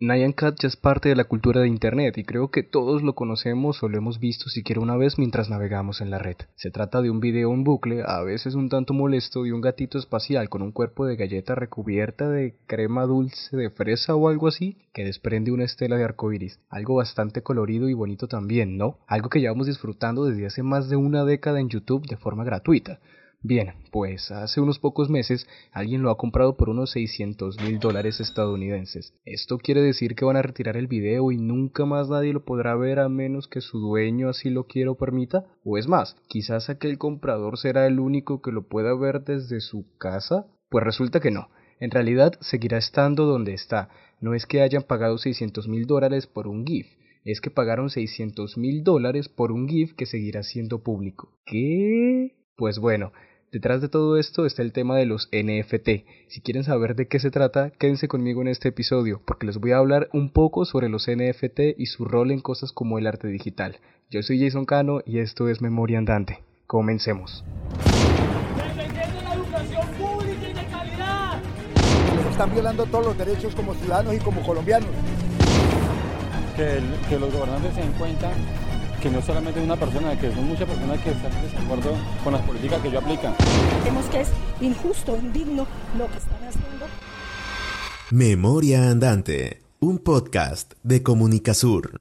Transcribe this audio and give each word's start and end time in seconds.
Nyan 0.00 0.32
Cat 0.32 0.56
ya 0.60 0.66
es 0.66 0.74
parte 0.74 1.08
de 1.08 1.14
la 1.14 1.22
cultura 1.22 1.60
de 1.60 1.68
Internet 1.68 2.18
y 2.18 2.24
creo 2.24 2.50
que 2.50 2.64
todos 2.64 3.04
lo 3.04 3.14
conocemos 3.14 3.80
o 3.80 3.88
lo 3.88 3.96
hemos 3.96 4.18
visto 4.18 4.50
siquiera 4.50 4.80
una 4.80 4.96
vez 4.96 5.18
mientras 5.18 5.50
navegamos 5.50 6.00
en 6.00 6.10
la 6.10 6.18
red. 6.18 6.36
Se 6.56 6.72
trata 6.72 7.00
de 7.00 7.10
un 7.10 7.20
video 7.20 7.54
en 7.54 7.62
bucle, 7.62 8.02
a 8.04 8.20
veces 8.22 8.56
un 8.56 8.68
tanto 8.68 8.92
molesto, 8.92 9.44
de 9.44 9.52
un 9.52 9.60
gatito 9.60 9.96
espacial 9.96 10.48
con 10.48 10.62
un 10.62 10.72
cuerpo 10.72 11.06
de 11.06 11.14
galleta 11.14 11.54
recubierta 11.54 12.28
de 12.28 12.56
crema 12.66 13.04
dulce 13.04 13.56
de 13.56 13.70
fresa 13.70 14.16
o 14.16 14.28
algo 14.28 14.48
así, 14.48 14.78
que 14.92 15.04
desprende 15.04 15.52
una 15.52 15.64
estela 15.64 15.96
de 15.96 16.02
arcoiris. 16.02 16.58
Algo 16.70 16.96
bastante 16.96 17.44
colorido 17.44 17.88
y 17.88 17.94
bonito 17.94 18.26
también, 18.26 18.76
¿no? 18.76 18.98
Algo 19.06 19.28
que 19.28 19.40
llevamos 19.40 19.68
disfrutando 19.68 20.24
desde 20.24 20.46
hace 20.46 20.64
más 20.64 20.88
de 20.88 20.96
una 20.96 21.24
década 21.24 21.60
en 21.60 21.68
YouTube 21.68 22.04
de 22.08 22.16
forma 22.16 22.42
gratuita. 22.42 22.98
Bien, 23.46 23.74
pues 23.92 24.30
hace 24.30 24.62
unos 24.62 24.78
pocos 24.78 25.10
meses 25.10 25.46
alguien 25.70 26.00
lo 26.00 26.08
ha 26.08 26.16
comprado 26.16 26.56
por 26.56 26.70
unos 26.70 26.92
600 26.92 27.60
mil 27.60 27.78
dólares 27.78 28.18
estadounidenses. 28.18 29.12
Esto 29.26 29.58
quiere 29.58 29.82
decir 29.82 30.14
que 30.14 30.24
van 30.24 30.38
a 30.38 30.42
retirar 30.42 30.78
el 30.78 30.86
video 30.86 31.30
y 31.30 31.36
nunca 31.36 31.84
más 31.84 32.08
nadie 32.08 32.32
lo 32.32 32.46
podrá 32.46 32.74
ver 32.74 33.00
a 33.00 33.10
menos 33.10 33.46
que 33.46 33.60
su 33.60 33.80
dueño 33.80 34.30
así 34.30 34.48
lo 34.48 34.66
quiera 34.66 34.92
o 34.92 34.94
permita. 34.96 35.44
O 35.62 35.76
es 35.76 35.88
más, 35.88 36.16
quizás 36.26 36.70
aquel 36.70 36.96
comprador 36.96 37.58
será 37.58 37.86
el 37.86 38.00
único 38.00 38.40
que 38.40 38.50
lo 38.50 38.66
pueda 38.66 38.98
ver 38.98 39.24
desde 39.24 39.60
su 39.60 39.94
casa. 39.98 40.46
Pues 40.70 40.82
resulta 40.82 41.20
que 41.20 41.30
no. 41.30 41.50
En 41.80 41.90
realidad 41.90 42.32
seguirá 42.40 42.78
estando 42.78 43.26
donde 43.26 43.52
está. 43.52 43.90
No 44.22 44.32
es 44.32 44.46
que 44.46 44.62
hayan 44.62 44.84
pagado 44.84 45.18
600 45.18 45.68
mil 45.68 45.84
dólares 45.84 46.26
por 46.26 46.46
un 46.48 46.64
GIF, 46.64 46.86
es 47.26 47.42
que 47.42 47.50
pagaron 47.50 47.90
600 47.90 48.56
mil 48.56 48.84
dólares 48.84 49.28
por 49.28 49.52
un 49.52 49.68
GIF 49.68 49.92
que 49.92 50.06
seguirá 50.06 50.42
siendo 50.42 50.82
público. 50.82 51.28
¿Qué? 51.44 52.32
Pues 52.56 52.78
bueno, 52.78 53.12
Detrás 53.54 53.80
de 53.80 53.88
todo 53.88 54.18
esto 54.18 54.46
está 54.46 54.62
el 54.62 54.72
tema 54.72 54.96
de 54.96 55.06
los 55.06 55.28
NFT. 55.30 56.04
Si 56.26 56.40
quieren 56.40 56.64
saber 56.64 56.96
de 56.96 57.06
qué 57.06 57.20
se 57.20 57.30
trata, 57.30 57.70
quédense 57.70 58.08
conmigo 58.08 58.42
en 58.42 58.48
este 58.48 58.70
episodio, 58.70 59.22
porque 59.24 59.46
les 59.46 59.58
voy 59.58 59.70
a 59.70 59.76
hablar 59.76 60.08
un 60.12 60.30
poco 60.30 60.64
sobre 60.64 60.88
los 60.88 61.06
NFT 61.06 61.78
y 61.78 61.86
su 61.86 62.04
rol 62.04 62.32
en 62.32 62.40
cosas 62.40 62.72
como 62.72 62.98
el 62.98 63.06
arte 63.06 63.28
digital. 63.28 63.78
Yo 64.10 64.24
soy 64.24 64.42
Jason 64.42 64.64
Cano 64.64 65.02
y 65.06 65.20
esto 65.20 65.48
es 65.48 65.62
Memoria 65.62 65.98
Andante. 65.98 66.42
Comencemos. 66.66 67.44
están 72.28 72.52
violando 72.52 72.86
todos 72.86 73.06
los 73.06 73.16
derechos 73.16 73.54
como 73.54 73.72
ciudadanos 73.74 74.16
y 74.16 74.18
como 74.18 74.44
colombianos. 74.44 74.90
Que, 76.56 76.80
que 77.08 77.20
los 77.20 77.32
gobernantes 77.32 77.72
se 77.72 77.82
den 77.82 77.92
cuenta 77.92 78.32
que 79.04 79.10
no 79.10 79.20
solamente 79.20 79.60
una 79.60 79.76
persona, 79.76 80.18
que 80.18 80.32
son 80.32 80.48
muchas 80.48 80.66
personas 80.66 80.98
que 81.02 81.10
están 81.10 81.30
en 81.30 81.42
desacuerdo 81.42 81.90
con 82.24 82.32
las 82.32 82.40
políticas 82.40 82.80
que 82.80 82.90
yo 82.90 83.00
aplican. 83.00 83.34
Vemos 83.84 84.06
que 84.06 84.22
es 84.22 84.28
injusto, 84.62 85.14
indigno 85.18 85.66
lo 85.98 86.06
que 86.06 86.16
están 86.16 86.42
haciendo. 86.48 86.86
Memoria 88.10 88.88
Andante, 88.88 89.62
un 89.78 89.98
podcast 89.98 90.72
de 90.82 91.02
Comunicasur. 91.02 92.00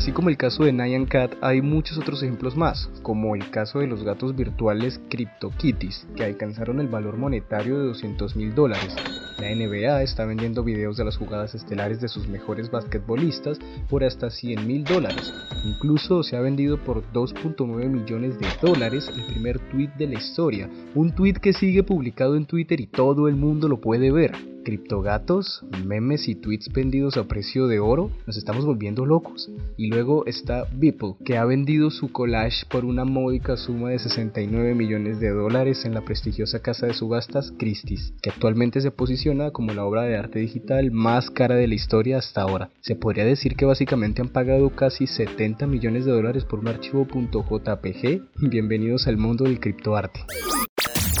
Así 0.00 0.12
como 0.12 0.30
el 0.30 0.38
caso 0.38 0.64
de 0.64 0.72
Nyan 0.72 1.04
Cat, 1.04 1.34
hay 1.42 1.60
muchos 1.60 1.98
otros 1.98 2.22
ejemplos 2.22 2.56
más, 2.56 2.88
como 3.02 3.34
el 3.34 3.50
caso 3.50 3.80
de 3.80 3.86
los 3.86 4.02
gatos 4.02 4.34
virtuales 4.34 4.98
CryptoKitties, 5.10 6.06
que 6.16 6.24
alcanzaron 6.24 6.80
el 6.80 6.88
valor 6.88 7.18
monetario 7.18 7.78
de 7.78 7.88
200 7.88 8.34
mil 8.34 8.54
dólares. 8.54 8.96
La 9.38 9.54
NBA 9.54 10.02
está 10.02 10.24
vendiendo 10.24 10.64
videos 10.64 10.96
de 10.96 11.04
las 11.04 11.18
jugadas 11.18 11.54
estelares 11.54 12.00
de 12.00 12.08
sus 12.08 12.28
mejores 12.28 12.70
basquetbolistas 12.70 13.58
por 13.90 14.02
hasta 14.02 14.30
100 14.30 14.66
mil 14.66 14.84
dólares. 14.84 15.34
Incluso 15.66 16.22
se 16.22 16.34
ha 16.34 16.40
vendido 16.40 16.78
por 16.78 17.04
2.9 17.12 17.86
millones 17.90 18.38
de 18.38 18.46
dólares 18.62 19.06
el 19.14 19.26
primer 19.26 19.58
tweet 19.68 19.90
de 19.98 20.06
la 20.06 20.14
historia, 20.14 20.70
un 20.94 21.14
tweet 21.14 21.34
que 21.34 21.52
sigue 21.52 21.82
publicado 21.82 22.36
en 22.36 22.46
Twitter 22.46 22.80
y 22.80 22.86
todo 22.86 23.28
el 23.28 23.36
mundo 23.36 23.68
lo 23.68 23.82
puede 23.82 24.10
ver 24.10 24.49
criptogatos, 24.62 25.64
memes 25.84 26.28
y 26.28 26.34
tweets 26.34 26.72
vendidos 26.72 27.16
a 27.16 27.28
precio 27.28 27.66
de 27.66 27.80
oro, 27.80 28.10
nos 28.26 28.36
estamos 28.36 28.64
volviendo 28.64 29.06
locos. 29.06 29.50
Y 29.76 29.88
luego 29.88 30.26
está 30.26 30.66
Beeple, 30.72 31.14
que 31.24 31.38
ha 31.38 31.44
vendido 31.44 31.90
su 31.90 32.12
collage 32.12 32.66
por 32.68 32.84
una 32.84 33.04
módica 33.04 33.56
suma 33.56 33.90
de 33.90 33.98
69 33.98 34.74
millones 34.74 35.20
de 35.20 35.30
dólares 35.30 35.84
en 35.84 35.94
la 35.94 36.04
prestigiosa 36.04 36.60
casa 36.60 36.86
de 36.86 36.94
subastas 36.94 37.52
Christie's, 37.58 38.12
que 38.22 38.30
actualmente 38.30 38.80
se 38.80 38.90
posiciona 38.90 39.50
como 39.50 39.72
la 39.72 39.84
obra 39.84 40.02
de 40.02 40.16
arte 40.16 40.38
digital 40.38 40.90
más 40.90 41.30
cara 41.30 41.54
de 41.54 41.68
la 41.68 41.74
historia 41.74 42.18
hasta 42.18 42.42
ahora. 42.42 42.70
Se 42.80 42.96
podría 42.96 43.24
decir 43.24 43.56
que 43.56 43.64
básicamente 43.64 44.22
han 44.22 44.28
pagado 44.28 44.70
casi 44.70 45.06
70 45.06 45.66
millones 45.66 46.04
de 46.04 46.12
dólares 46.12 46.44
por 46.44 46.58
un 46.60 46.68
archivo 46.68 47.06
.jpg. 47.10 48.22
Bienvenidos 48.36 49.06
al 49.06 49.16
mundo 49.16 49.44
del 49.44 49.60
criptoarte. 49.60 50.20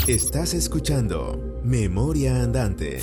Estás 0.08 0.54
escuchando 0.54 1.60
Memoria 1.62 2.42
Andante. 2.42 2.98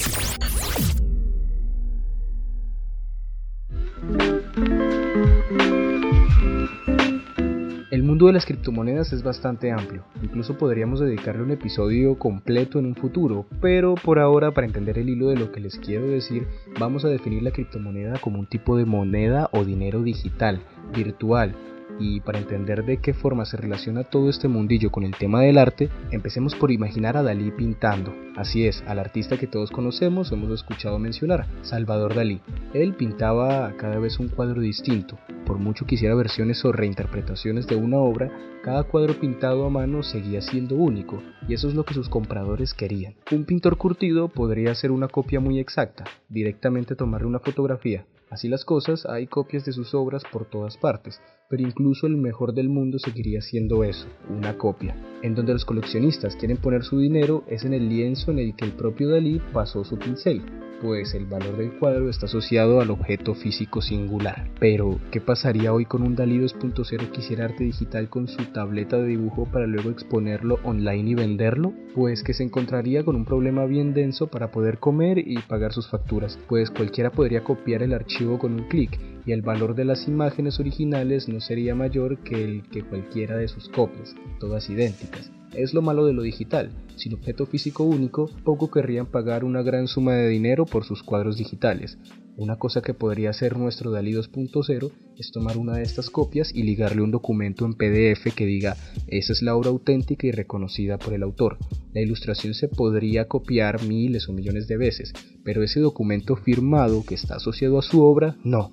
El 7.92 8.04
mundo 8.04 8.28
de 8.28 8.34
las 8.34 8.46
criptomonedas 8.46 9.14
es 9.14 9.24
bastante 9.24 9.72
amplio, 9.72 10.04
incluso 10.24 10.58
podríamos 10.58 11.00
dedicarle 11.00 11.44
un 11.44 11.52
episodio 11.52 12.18
completo 12.18 12.80
en 12.80 12.88
un 12.88 12.96
futuro, 12.96 13.46
pero 13.62 13.96
por 13.96 14.20
ahora 14.20 14.52
para 14.52 14.68
entender 14.68 14.98
el 14.98 15.10
hilo 15.10 15.30
de 15.30 15.38
lo 15.38 15.52
que 15.52 15.62
les 15.62 15.78
quiero 15.78 16.08
decir, 16.08 16.48
vamos 16.80 17.06
a 17.06 17.10
definir 17.10 17.44
la 17.44 17.52
criptomoneda 17.52 18.20
como 18.20 18.40
un 18.40 18.48
tipo 18.48 18.76
de 18.76 18.86
moneda 18.86 19.50
o 19.54 19.64
dinero 19.64 20.02
digital, 20.02 20.62
virtual, 20.94 21.56
y 22.00 22.22
para 22.22 22.40
entender 22.40 22.86
de 22.86 22.98
qué 22.98 23.14
forma 23.14 23.46
se 23.46 23.58
relaciona 23.58 24.04
todo 24.04 24.30
este 24.30 24.48
mundillo 24.48 24.92
con 24.92 25.04
el 25.04 25.16
tema 25.16 25.42
del 25.42 25.58
arte, 25.58 25.90
empecemos 26.12 26.56
por 26.56 26.72
imaginar 26.72 27.18
a 27.18 27.24
Dalí 27.24 27.52
pintando. 27.52 28.14
Así 28.36 28.66
es, 28.66 28.84
al 28.88 29.00
artista 29.00 29.38
que 29.38 29.48
todos 29.48 29.72
conocemos 29.72 30.32
hemos 30.32 30.52
escuchado 30.52 31.00
mencionar, 31.00 31.48
Salvador 31.62 32.16
Dalí. 32.16 32.42
Él 32.74 32.94
pintaba 32.94 33.74
cada 33.78 34.00
vez 34.00 34.20
un 34.20 34.30
cuadro 34.30 34.62
distinto. 34.62 35.18
Por 35.48 35.60
mucho 35.60 35.86
que 35.86 35.96
hiciera 35.96 36.14
versiones 36.14 36.64
o 36.66 36.74
reinterpretaciones 36.74 37.68
de 37.68 37.78
una 37.78 37.98
obra, 37.98 38.30
cada 38.64 38.84
cuadro 38.84 39.18
pintado 39.18 39.66
a 39.66 39.70
mano 39.70 40.04
seguía 40.04 40.42
siendo 40.42 40.76
único, 40.76 41.24
y 41.48 41.54
eso 41.54 41.70
es 41.70 41.74
lo 41.74 41.86
que 41.86 41.94
sus 41.94 42.10
compradores 42.10 42.74
querían. 42.74 43.16
Un 43.32 43.46
pintor 43.46 43.78
curtido 43.78 44.28
podría 44.28 44.72
hacer 44.72 44.92
una 44.92 45.08
copia 45.08 45.40
muy 45.40 45.60
exacta, 45.60 46.04
directamente 46.28 46.98
tomarle 46.98 47.28
una 47.28 47.40
fotografía, 47.40 48.06
Así 48.30 48.50
las 48.50 48.66
cosas, 48.66 49.06
hay 49.06 49.28
copias 49.28 49.64
de 49.64 49.72
sus 49.72 49.94
obras 49.94 50.24
por 50.30 50.50
todas 50.50 50.78
partes, 50.78 51.22
pero 51.50 51.64
incluso 51.64 52.08
el 52.08 52.18
mejor 52.18 52.54
del 52.54 52.68
mundo 52.68 53.00
seguiría 53.00 53.42
siendo 53.42 53.86
eso, 53.86 54.06
una 54.30 54.58
copia. 54.58 54.98
En 55.22 55.34
donde 55.34 55.54
los 55.54 55.64
coleccionistas 55.64 56.36
quieren 56.36 56.58
poner 56.58 56.84
su 56.84 57.00
dinero 57.00 57.46
es 57.48 57.64
en 57.64 57.74
el 57.74 57.88
lienzo 57.88 58.32
en 58.32 58.40
el 58.40 58.54
que 58.56 58.66
el 58.66 58.74
propio 58.74 59.10
Dalí 59.10 59.42
pasó 59.54 59.86
su 59.86 59.98
pincel, 59.98 60.42
pues 60.82 61.14
el 61.14 61.26
valor 61.26 61.58
del 61.58 61.78
cuadro 61.78 62.10
está 62.10 62.26
asociado 62.26 62.82
al 62.82 62.92
objeto 62.92 63.34
físico 63.34 63.82
singular. 63.82 64.50
Pero, 64.60 65.00
¿qué 65.12 65.22
pasaría 65.22 65.74
hoy 65.74 65.86
con 65.86 66.04
un 66.04 66.16
Dalí 66.16 66.40
2.0 66.40 67.12
que 67.12 67.20
hiciera 67.20 67.46
arte 67.46 67.64
digital 67.64 68.10
con 68.10 68.28
su 68.28 68.44
tableta 68.46 68.98
de 68.98 69.08
dibujo 69.08 69.46
para 69.46 69.68
luego 69.68 69.90
exponerlo 69.90 70.60
online 70.64 71.12
y 71.12 71.16
venderlo? 71.16 71.74
Pues 71.96 72.24
que 72.24 72.34
se 72.34 72.44
encontraría 72.44 73.04
con 73.04 73.16
un 73.16 73.26
problema 73.26 73.66
bien 73.66 73.94
denso 73.94 74.28
para 74.28 74.52
poder 74.52 74.80
comer 74.80 75.18
y 75.20 75.38
pagar 75.40 75.74
sus 75.74 75.90
facturas, 75.90 76.38
pues 76.48 76.70
cualquiera 76.70 77.12
podría 77.12 77.44
copiar 77.44 77.84
el 77.84 77.94
archivo 77.94 78.40
con 78.40 78.54
un 78.54 78.68
clic 78.68 79.00
y 79.26 79.32
el 79.32 79.42
valor 79.42 79.76
de 79.76 79.86
las 79.86 80.08
imágenes 80.08 80.60
originales 80.60 81.28
no 81.28 81.42
sería 81.42 81.76
mayor 81.76 82.20
que 82.20 82.44
el 82.44 82.64
que 82.70 82.84
cualquiera 82.84 83.36
de 83.36 83.48
sus 83.48 83.68
copias, 83.70 84.16
todas 84.40 84.70
idénticas. 84.70 85.37
Es 85.54 85.74
lo 85.74 85.82
malo 85.82 86.06
de 86.06 86.14
lo 86.14 86.22
digital, 86.22 86.72
sin 86.98 87.14
objeto 87.14 87.46
físico 87.46 87.84
único, 87.84 88.30
poco 88.44 88.72
querrían 88.72 89.06
pagar 89.06 89.44
una 89.44 89.62
gran 89.62 89.88
suma 89.88 90.14
de 90.14 90.30
dinero 90.30 90.66
por 90.66 90.84
sus 90.84 91.04
cuadros 91.04 91.38
digitales. 91.38 91.98
Una 92.38 92.58
cosa 92.58 92.82
que 92.82 92.94
podría 92.94 93.32
hacer 93.32 93.58
nuestro 93.58 93.90
Dalí 93.90 94.14
2.0 94.14 94.92
es 95.18 95.32
tomar 95.32 95.58
una 95.58 95.74
de 95.74 95.84
estas 95.84 96.10
copias 96.10 96.54
y 96.54 96.64
ligarle 96.64 97.02
un 97.02 97.12
documento 97.12 97.66
en 97.66 97.74
PDF 97.74 98.34
que 98.36 98.46
diga 98.46 98.78
esa 99.08 99.34
es 99.34 99.42
la 99.42 99.56
obra 99.56 99.70
auténtica 99.70 100.28
y 100.28 100.32
reconocida 100.32 100.98
por 101.00 101.14
el 101.14 101.24
autor. 101.24 101.58
La 101.94 102.02
ilustración 102.02 102.54
se 102.54 102.68
podría 102.68 103.28
copiar 103.28 103.84
miles 103.84 104.30
o 104.30 104.34
millones 104.34 104.68
de 104.68 104.78
veces, 104.78 105.14
pero 105.44 105.64
ese 105.64 105.80
documento 105.80 106.36
firmado 106.36 107.04
que 107.04 107.16
está 107.16 107.38
asociado 107.38 107.80
a 107.80 107.84
su 107.84 108.04
obra, 108.04 108.38
no. 108.44 108.72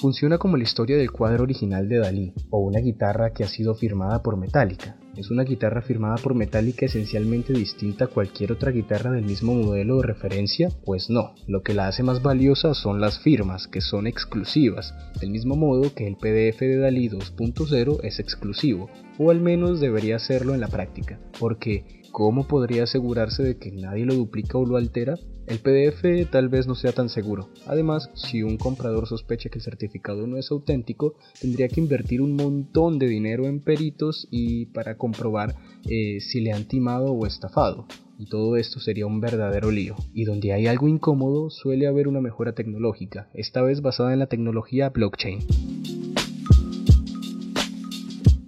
Funciona 0.00 0.38
como 0.38 0.56
la 0.56 0.62
historia 0.62 0.96
del 0.96 1.10
cuadro 1.10 1.42
original 1.42 1.88
de 1.88 1.98
Dalí, 1.98 2.32
o 2.50 2.60
una 2.60 2.78
guitarra 2.78 3.32
que 3.32 3.42
ha 3.42 3.48
sido 3.48 3.74
firmada 3.74 4.22
por 4.22 4.36
Metallica. 4.36 4.96
¿Es 5.16 5.32
una 5.32 5.42
guitarra 5.42 5.82
firmada 5.82 6.14
por 6.22 6.36
Metallica 6.36 6.86
esencialmente 6.86 7.52
distinta 7.52 8.04
a 8.04 8.08
cualquier 8.08 8.52
otra 8.52 8.70
guitarra 8.70 9.10
del 9.10 9.24
mismo 9.24 9.54
modelo 9.54 9.96
de 9.96 10.06
referencia? 10.06 10.68
Pues 10.84 11.10
no, 11.10 11.34
lo 11.48 11.64
que 11.64 11.74
la 11.74 11.88
hace 11.88 12.04
más 12.04 12.22
valiosa 12.22 12.74
son 12.74 13.00
las 13.00 13.18
firmas, 13.18 13.66
que 13.66 13.80
son 13.80 14.06
exclusivas, 14.06 14.94
del 15.20 15.30
mismo 15.30 15.56
modo 15.56 15.92
que 15.92 16.06
el 16.06 16.14
PDF 16.16 16.60
de 16.60 16.76
Dalí 16.76 17.08
2.0 17.08 17.98
es 18.04 18.20
exclusivo, 18.20 18.88
o 19.18 19.32
al 19.32 19.40
menos 19.40 19.80
debería 19.80 20.20
serlo 20.20 20.54
en 20.54 20.60
la 20.60 20.68
práctica, 20.68 21.18
porque 21.40 22.02
¿cómo 22.12 22.46
podría 22.46 22.84
asegurarse 22.84 23.42
de 23.42 23.58
que 23.58 23.72
nadie 23.72 24.06
lo 24.06 24.14
duplica 24.14 24.58
o 24.58 24.64
lo 24.64 24.76
altera? 24.76 25.16
El 25.48 25.60
PDF 25.60 26.30
tal 26.30 26.50
vez 26.50 26.66
no 26.66 26.74
sea 26.74 26.92
tan 26.92 27.08
seguro. 27.08 27.48
Además, 27.66 28.10
si 28.14 28.42
un 28.42 28.58
comprador 28.58 29.06
sospecha 29.08 29.48
que 29.48 29.58
el 29.58 29.64
certificado 29.64 30.26
no 30.26 30.36
es 30.36 30.50
auténtico, 30.50 31.14
tendría 31.40 31.68
que 31.68 31.80
invertir 31.80 32.20
un 32.20 32.36
montón 32.36 32.98
de 32.98 33.06
dinero 33.06 33.46
en 33.46 33.60
peritos 33.60 34.28
y 34.30 34.66
para 34.66 34.98
comprobar 34.98 35.56
eh, 35.88 36.20
si 36.20 36.42
le 36.42 36.52
han 36.52 36.68
timado 36.68 37.12
o 37.12 37.26
estafado 37.26 37.86
y 38.18 38.26
todo 38.26 38.56
esto 38.56 38.78
sería 38.78 39.06
un 39.06 39.20
verdadero 39.20 39.70
lío. 39.70 39.96
Y 40.12 40.24
donde 40.24 40.52
hay 40.52 40.66
algo 40.66 40.86
incómodo 40.86 41.48
suele 41.48 41.86
haber 41.86 42.08
una 42.08 42.20
mejora 42.20 42.52
tecnológica, 42.52 43.30
esta 43.32 43.62
vez 43.62 43.80
basada 43.80 44.12
en 44.12 44.18
la 44.18 44.26
tecnología 44.26 44.90
blockchain. 44.90 45.38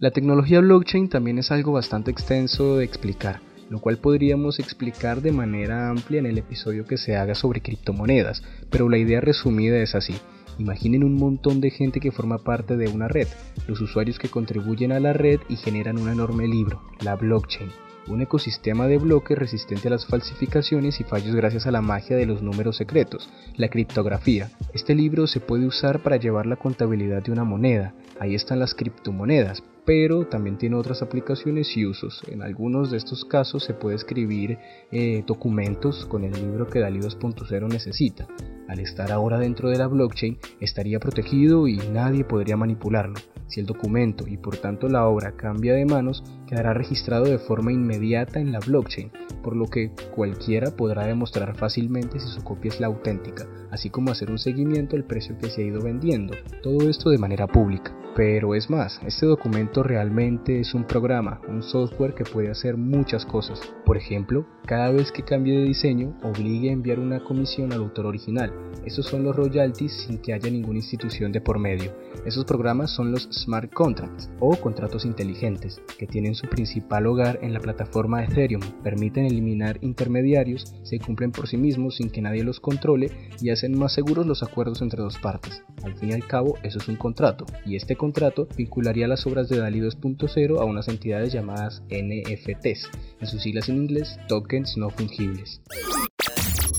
La 0.01 0.11
tecnología 0.11 0.61
blockchain 0.61 1.09
también 1.09 1.39
es 1.39 1.51
algo 1.51 1.73
bastante 1.73 2.11
extenso 2.11 2.77
de 2.77 2.85
explicar, 2.85 3.41
lo 3.71 3.79
cual 3.81 3.99
podríamos 3.99 4.59
explicar 4.59 5.23
de 5.23 5.33
manera 5.33 5.89
amplia 5.89 6.19
en 6.19 6.27
el 6.27 6.37
episodio 6.37 6.85
que 6.85 6.99
se 6.99 7.17
haga 7.17 7.35
sobre 7.35 7.63
criptomonedas, 7.63 8.43
pero 8.69 8.91
la 8.91 8.99
idea 8.99 9.21
resumida 9.21 9.79
es 9.79 9.95
así. 9.95 10.15
Imaginen 10.59 11.05
un 11.05 11.15
montón 11.15 11.63
de 11.63 11.71
gente 11.71 12.01
que 12.01 12.13
forma 12.13 12.39
parte 12.39 12.77
de 12.77 12.89
una 12.89 13.09
red, 13.09 13.29
los 13.67 13.81
usuarios 13.81 14.19
que 14.19 14.29
contribuyen 14.29 14.93
a 14.93 15.01
la 15.01 15.15
red 15.15 15.41
y 15.49 15.57
generan 15.57 15.97
un 15.97 16.11
enorme 16.11 16.47
libro, 16.47 16.83
la 17.01 17.17
blockchain 17.17 17.71
un 18.11 18.23
ecosistema 18.23 18.87
de 18.87 18.99
bloques 18.99 19.39
resistente 19.39 19.89
a 19.89 19.93
las 19.93 20.07
falsificaciones 20.07 21.01
y 21.01 21.05
fallos 21.05 21.35
gracias 21.35 21.67
a 21.67 21.71
la 21.71 21.81
magia 21.81 22.17
de 22.17 22.27
los 22.27 22.43
números 22.43 22.77
secretos, 22.77 23.31
la 23.57 23.69
criptografía. 23.69 24.51
Este 24.75 24.95
libro 24.95 25.27
se 25.27 25.41
puede 25.41 25.67
usar 25.67 26.03
para 26.03 26.17
llevar 26.17 26.47
la 26.47 26.57
contabilidad 26.57 27.23
de 27.23 27.33
una 27.33 27.45
moneda, 27.45 27.95
ahí 28.19 28.35
están 28.35 28.59
las 28.59 28.75
criptomonedas, 28.75 29.63
pero 29.85 30.27
también 30.27 30.59
tiene 30.59 30.77
otras 30.77 31.03
aplicaciones 31.03 31.77
y 31.77 31.87
usos. 31.87 32.23
En 32.29 32.43
algunos 32.43 32.91
de 32.91 32.97
estos 32.97 33.25
casos 33.25 33.65
se 33.65 33.75
puede 33.75 33.97
escribir 33.97 34.59
eh, 34.91 35.25
documentos 35.27 36.07
con 36.07 36.25
el 36.25 36.33
libro 36.33 36.67
que 36.67 36.81
DALI 36.81 37.01
2.0 37.01 37.69
necesita. 37.69 38.27
Al 38.69 38.81
estar 38.81 39.11
ahora 39.13 39.39
dentro 39.39 39.71
de 39.71 39.79
la 39.79 39.87
blockchain, 39.87 40.39
estaría 40.61 41.01
protegido 41.01 41.67
y 41.67 41.77
nadie 41.77 42.25
podría 42.25 42.57
manipularlo. 42.57 43.19
Si 43.51 43.59
el 43.59 43.67
documento 43.67 44.29
y 44.29 44.37
por 44.37 44.57
tanto 44.59 44.89
la 44.89 45.09
obra 45.09 45.33
cambia 45.33 45.75
de 45.75 45.85
manos, 45.85 46.23
quedará 46.47 46.73
registrado 46.73 47.25
de 47.25 47.39
forma 47.39 47.73
inmediata 47.73 48.39
en 48.39 48.53
la 48.53 48.61
blockchain, 48.61 49.11
por 49.43 49.57
lo 49.57 49.67
que 49.67 49.91
cualquiera 50.15 50.71
podrá 50.71 51.05
demostrar 51.05 51.57
fácilmente 51.57 52.21
si 52.21 52.29
su 52.29 52.45
copia 52.45 52.69
es 52.69 52.79
la 52.79 52.87
auténtica, 52.87 53.49
así 53.73 53.91
como 53.91 54.13
hacer 54.13 54.31
un 54.31 54.39
seguimiento 54.39 54.95
del 54.95 55.05
precio 55.05 55.37
que 55.37 55.51
se 55.51 55.63
ha 55.63 55.67
ido 55.67 55.83
vendiendo, 55.83 56.33
todo 56.63 56.89
esto 56.89 57.11
de 57.11 57.19
manera 57.19 57.49
pública. 57.49 57.93
Pero 58.17 58.55
es 58.57 58.69
más, 58.69 59.01
este 59.07 59.27
documento 59.27 59.83
realmente 59.83 60.61
es 60.61 60.75
un 60.75 60.85
programa, 60.85 61.41
un 61.49 61.63
software 61.63 62.15
que 62.15 62.25
puede 62.25 62.51
hacer 62.51 62.77
muchas 62.77 63.25
cosas. 63.25 63.61
Por 63.87 63.97
ejemplo, 63.97 64.47
cada 64.67 64.91
vez 64.91 65.13
que 65.13 65.23
cambie 65.23 65.59
de 65.59 65.65
diseño, 65.65 66.19
obligue 66.23 66.71
a 66.71 66.73
enviar 66.73 66.99
una 66.99 67.23
comisión 67.23 67.73
al 67.73 67.81
autor 67.81 68.07
original. 68.07 68.53
Esos 68.85 69.07
son 69.07 69.23
los 69.23 69.37
royalties 69.37 69.93
sin 70.07 70.19
que 70.19 70.33
haya 70.33 70.51
ninguna 70.51 70.79
institución 70.79 71.31
de 71.31 71.41
por 71.41 71.59
medio. 71.59 71.93
Esos 72.27 72.45
programas 72.45 72.91
son 72.91 73.13
los 73.13 73.29
smart 73.41 73.73
contracts 73.73 74.31
o 74.39 74.57
contratos 74.57 75.05
inteligentes, 75.05 75.81
que 75.99 76.07
tienen 76.07 76.35
su 76.35 76.47
principal 76.49 77.07
hogar 77.07 77.39
en 77.43 77.53
la 77.53 77.61
plataforma 77.61 78.25
Ethereum. 78.25 78.63
Permiten 78.83 79.25
eliminar 79.25 79.79
intermediarios, 79.81 80.75
se 80.83 80.99
cumplen 80.99 81.33
por 81.33 81.49
sí 81.49 81.57
mismos 81.57 81.97
sin 81.97 82.11
que 82.11 82.23
nadie 82.23 82.45
los 82.45 82.61
controle 82.61 83.11
y 83.41 83.51
hacen 83.51 83.79
más 83.79 83.93
seguros 83.93 84.27
los 84.27 84.43
acuerdos 84.43 84.83
entre 84.83 85.03
dos 85.03 85.19
partes. 85.19 85.63
Al 85.83 85.97
fin 85.97 86.11
y 86.11 86.13
al 86.13 86.27
cabo, 86.27 86.57
eso 86.63 86.79
es 86.79 86.89
un 86.89 86.97
contrato, 86.97 87.47
y 87.65 87.77
este 87.77 87.97
contrato 87.97 88.47
vincularía 88.57 89.09
las 89.09 89.27
obras 89.27 89.49
de 89.49 89.59
DALI 89.59 89.81
2.0 89.81 90.61
a 90.61 90.65
unas 90.65 90.89
entidades 90.89 91.33
llamadas 91.33 91.83
NFTs, 91.89 92.91
en 93.21 93.27
sus 93.27 93.43
siglas 93.43 93.69
en 93.69 93.77
inglés 93.77 94.19
tokens 94.29 94.77
no 94.77 94.91
fungibles. 94.91 95.61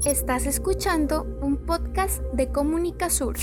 Estás 0.05 0.47
escuchando 0.47 1.27
un 1.41 1.57
podcast 1.57 2.23
de 2.33 2.51
Comunicasur. 2.51 3.35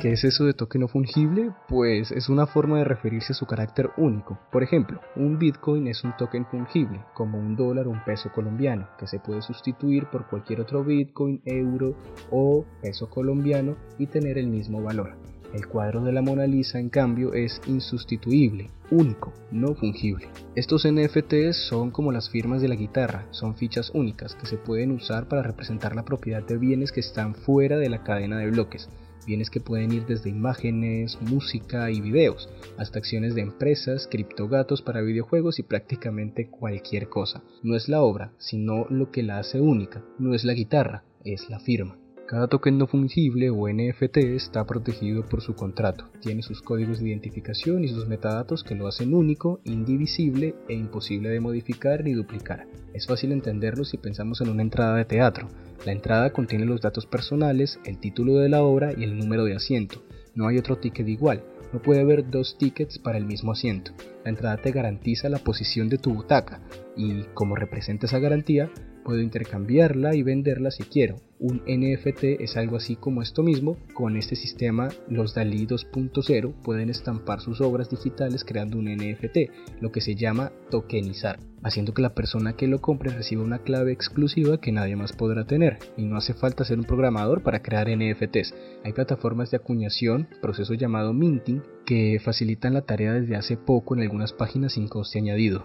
¿Qué 0.00 0.12
es 0.12 0.24
eso 0.24 0.44
de 0.44 0.52
token 0.52 0.82
no 0.82 0.88
fungible? 0.88 1.52
Pues 1.68 2.10
es 2.10 2.28
una 2.28 2.46
forma 2.46 2.76
de 2.76 2.84
referirse 2.84 3.32
a 3.32 3.36
su 3.36 3.46
carácter 3.46 3.90
único. 3.96 4.38
Por 4.52 4.62
ejemplo, 4.62 5.00
un 5.16 5.38
Bitcoin 5.38 5.86
es 5.86 6.04
un 6.04 6.14
token 6.18 6.44
fungible, 6.46 7.00
como 7.14 7.38
un 7.38 7.56
dólar 7.56 7.86
o 7.86 7.90
un 7.90 8.04
peso 8.04 8.30
colombiano, 8.30 8.88
que 8.98 9.06
se 9.06 9.20
puede 9.20 9.40
sustituir 9.40 10.06
por 10.06 10.26
cualquier 10.26 10.60
otro 10.60 10.84
Bitcoin, 10.84 11.40
euro 11.46 11.96
o 12.30 12.66
peso 12.82 13.08
colombiano 13.08 13.76
y 13.98 14.06
tener 14.06 14.36
el 14.36 14.48
mismo 14.48 14.82
valor. 14.82 15.16
El 15.54 15.66
cuadro 15.66 16.02
de 16.02 16.12
la 16.12 16.20
Mona 16.20 16.46
Lisa, 16.46 16.78
en 16.78 16.90
cambio, 16.90 17.32
es 17.32 17.62
insustituible, 17.66 18.68
único, 18.90 19.32
no 19.50 19.74
fungible. 19.74 20.28
Estos 20.54 20.86
NFTs 20.86 21.68
son 21.68 21.90
como 21.90 22.12
las 22.12 22.28
firmas 22.28 22.60
de 22.60 22.68
la 22.68 22.74
guitarra, 22.74 23.26
son 23.30 23.54
fichas 23.54 23.90
únicas 23.94 24.34
que 24.34 24.46
se 24.46 24.58
pueden 24.58 24.90
usar 24.90 25.26
para 25.26 25.42
representar 25.42 25.96
la 25.96 26.04
propiedad 26.04 26.42
de 26.42 26.58
bienes 26.58 26.92
que 26.92 27.00
están 27.00 27.34
fuera 27.34 27.78
de 27.78 27.88
la 27.88 28.02
cadena 28.02 28.38
de 28.38 28.50
bloques 28.50 28.90
bienes 29.26 29.50
que 29.50 29.60
pueden 29.60 29.92
ir 29.92 30.06
desde 30.06 30.30
imágenes, 30.30 31.18
música 31.20 31.90
y 31.90 32.00
videos, 32.00 32.48
hasta 32.78 32.98
acciones 32.98 33.34
de 33.34 33.42
empresas, 33.42 34.08
criptogatos 34.10 34.82
para 34.82 35.02
videojuegos 35.02 35.58
y 35.58 35.64
prácticamente 35.64 36.48
cualquier 36.48 37.08
cosa. 37.08 37.42
No 37.62 37.76
es 37.76 37.88
la 37.88 38.00
obra, 38.00 38.32
sino 38.38 38.86
lo 38.88 39.10
que 39.10 39.22
la 39.22 39.38
hace 39.38 39.60
única, 39.60 40.04
no 40.18 40.34
es 40.34 40.44
la 40.44 40.54
guitarra, 40.54 41.04
es 41.24 41.50
la 41.50 41.58
firma. 41.58 41.98
Cada 42.26 42.48
token 42.48 42.76
no 42.76 42.88
fungible 42.88 43.50
o 43.50 43.68
NFT 43.68 44.16
está 44.34 44.66
protegido 44.66 45.24
por 45.24 45.42
su 45.42 45.54
contrato, 45.54 46.10
tiene 46.20 46.42
sus 46.42 46.60
códigos 46.60 46.98
de 46.98 47.10
identificación 47.10 47.84
y 47.84 47.88
sus 47.88 48.08
metadatos 48.08 48.64
que 48.64 48.74
lo 48.74 48.88
hacen 48.88 49.14
único, 49.14 49.60
indivisible 49.62 50.56
e 50.68 50.74
imposible 50.74 51.28
de 51.28 51.38
modificar 51.38 52.02
ni 52.02 52.14
duplicar. 52.14 52.66
Es 52.94 53.06
fácil 53.06 53.30
entenderlo 53.30 53.84
si 53.84 53.96
pensamos 53.96 54.40
en 54.40 54.48
una 54.48 54.62
entrada 54.62 54.96
de 54.96 55.04
teatro. 55.04 55.46
La 55.84 55.92
entrada 55.92 56.32
contiene 56.32 56.64
los 56.64 56.80
datos 56.80 57.06
personales, 57.06 57.78
el 57.84 57.98
título 57.98 58.38
de 58.38 58.48
la 58.48 58.64
obra 58.64 58.92
y 58.92 59.04
el 59.04 59.16
número 59.16 59.44
de 59.44 59.54
asiento. 59.54 60.02
No 60.34 60.48
hay 60.48 60.58
otro 60.58 60.78
ticket 60.78 61.06
igual, 61.06 61.44
no 61.72 61.80
puede 61.80 62.00
haber 62.00 62.28
dos 62.28 62.58
tickets 62.58 62.98
para 62.98 63.18
el 63.18 63.26
mismo 63.26 63.52
asiento. 63.52 63.92
La 64.24 64.30
entrada 64.30 64.56
te 64.56 64.72
garantiza 64.72 65.28
la 65.28 65.38
posición 65.38 65.88
de 65.88 65.98
tu 65.98 66.12
butaca 66.12 66.60
y, 66.96 67.22
como 67.34 67.54
representa 67.54 68.06
esa 68.06 68.18
garantía, 68.18 68.68
puedo 69.06 69.20
intercambiarla 69.20 70.16
y 70.16 70.24
venderla 70.24 70.72
si 70.72 70.82
quiero. 70.82 71.14
Un 71.38 71.62
NFT 71.64 72.40
es 72.40 72.56
algo 72.56 72.76
así 72.76 72.96
como 72.96 73.22
esto 73.22 73.44
mismo. 73.44 73.76
Con 73.94 74.16
este 74.16 74.34
sistema, 74.34 74.88
los 75.08 75.32
DALI 75.32 75.64
2.0 75.68 76.54
pueden 76.64 76.90
estampar 76.90 77.40
sus 77.40 77.60
obras 77.60 77.88
digitales 77.88 78.42
creando 78.42 78.78
un 78.78 78.86
NFT, 78.86 79.80
lo 79.80 79.92
que 79.92 80.00
se 80.00 80.16
llama 80.16 80.50
tokenizar, 80.70 81.38
haciendo 81.62 81.94
que 81.94 82.02
la 82.02 82.14
persona 82.14 82.54
que 82.54 82.66
lo 82.66 82.80
compre 82.80 83.10
reciba 83.10 83.44
una 83.44 83.60
clave 83.60 83.92
exclusiva 83.92 84.60
que 84.60 84.72
nadie 84.72 84.96
más 84.96 85.12
podrá 85.12 85.46
tener. 85.46 85.78
Y 85.96 86.04
no 86.04 86.16
hace 86.16 86.34
falta 86.34 86.64
ser 86.64 86.78
un 86.78 86.84
programador 86.84 87.44
para 87.44 87.62
crear 87.62 87.86
NFTs. 87.88 88.54
Hay 88.82 88.92
plataformas 88.92 89.52
de 89.52 89.58
acuñación, 89.58 90.26
proceso 90.42 90.74
llamado 90.74 91.12
minting, 91.12 91.62
que 91.84 92.18
facilitan 92.24 92.74
la 92.74 92.82
tarea 92.82 93.12
desde 93.12 93.36
hace 93.36 93.56
poco 93.56 93.94
en 93.94 94.02
algunas 94.02 94.32
páginas 94.32 94.72
sin 94.72 94.88
coste 94.88 95.20
añadido. 95.20 95.64